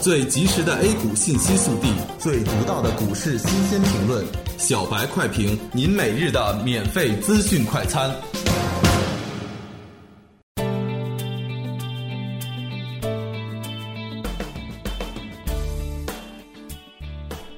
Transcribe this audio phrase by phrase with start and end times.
[0.00, 1.88] 最及时的 A 股信息速递，
[2.18, 4.24] 最独到的股市新鲜评论，
[4.58, 8.10] 小白快评，您每日的免费资讯快餐。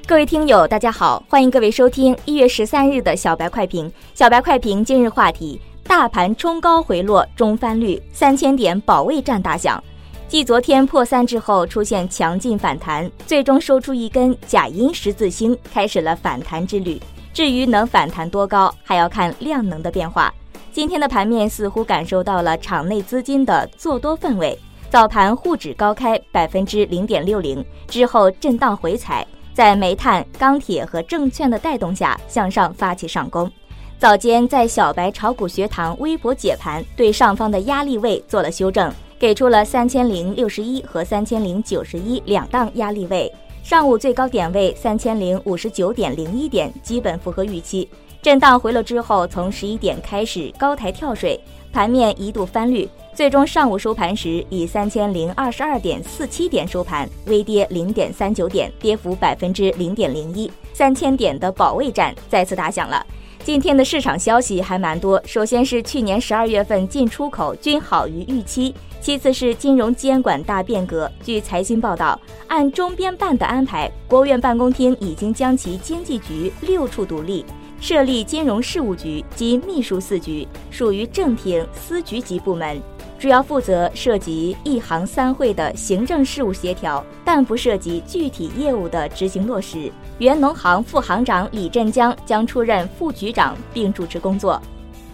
[0.06, 3.92] 各位听友，大家好，欢迎各位收听一月十三日的小白快评。
[4.14, 9.82] 小白快评今日话题：大盘冲高回落，中翻绿，三千点保卫战打响。
[10.28, 17.00] 继昨天破三之后出现强劲反弹，最终收出一根假阴十字星，开始了反弹之旅。
[17.32, 20.32] 至于能反弹多高，还要看量能的变化。
[20.70, 24.56] 今天的盘面似乎感受到了场内资金的做多氛围。
[24.90, 33.50] 早盘沪指高开百分之零点六零，之后震荡回踩，在煤炭、钢铁和证券的带动下向上发起上攻。
[33.98, 38.92] 早间在小白炒股学堂微博解盘，对上方的压力位做了修正。
[39.18, 43.32] 给出了三千零六十一和三千零九十一两档压力位，
[43.64, 47.88] 上午最高点位三千零五十九点零一点，基本符合预期。
[48.22, 51.38] 震荡回落之后，从十一点开始高台跳水，
[51.72, 63.04] 盘面一度翻绿，最终上午收盘时以三千零二十二点四七点收盘，微跌零点三九点，跌幅百分之零点零一，三千点的保卫战再次打响了。
[63.48, 68.74] 今天的市场消息还蛮多，首先是去年十二月份进出口均好于预期。
[69.00, 71.10] 其次是金融监管大变革。
[71.24, 77.42] 据财新报道，按中编办的安排，国务院办公厅已经将其经济局六处独立，
[77.80, 82.78] 设立金融事务局及秘书四局，属于正厅司局级部门，
[83.18, 89.90] 主要负责涉及一行三会的行政事务协调，但不涉及具体业务的执行落实。
[90.18, 94.60] 原农行副行长李振江将出任副局长，并主持工作。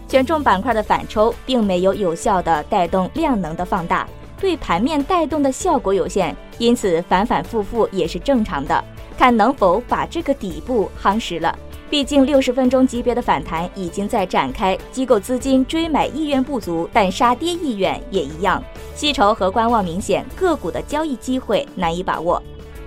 [0.06, 4.06] 权重板块的反抽并没有有效的带动量能的放大，
[4.38, 8.84] 对盘面带动的效果有限，因此反反复复也是正常的。
[9.16, 11.58] 看能否把这个底部夯实了。
[11.90, 18.62] 毕竟六十分钟级别的反弹已经在展开，机构资金追买意愿不足，但杀跌意愿也一样，
[18.94, 22.42] 吸筹和观望明显，个股的交易机会难以把握。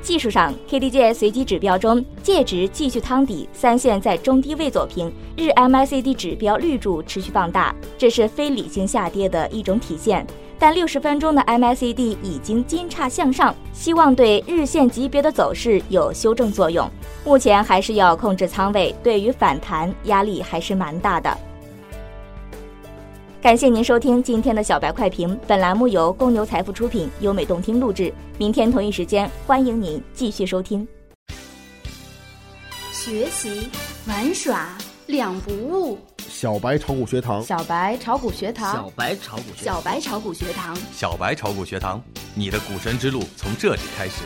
[0.07, 10.25] 技术上，KDJ 随机指标中，介值继续汤底，三线在中低位走平，日 MACD 指标绿柱持续放大，这是非理性下跌的一种体现。
[10.57, 16.89] 但六十分钟的 MACD 已经金叉向上，希望对日线级别的走势有修正作用。
[17.25, 21.37] 目前还是要控制仓位，对于反弹压力还是蛮大的。
[23.47, 28.13] 感谢您收听今天的小白快评，本栏目由公牛财富出品，优美动听录制。
[28.37, 30.85] 明天同一时间，欢迎您继续收听。
[32.91, 33.69] 学习
[34.05, 35.97] 玩耍两不误，
[36.27, 42.03] 小白炒股学堂，小白炒股学堂，小白炒股学小白炒股学堂，小白炒股学堂，
[42.35, 44.23] 你的股神之路从这里开始。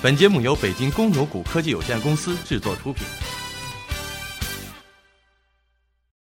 [0.00, 3.04] 本节目由北京公牛股科技有限公司制作出品。